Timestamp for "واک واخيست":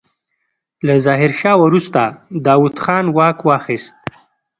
3.17-3.95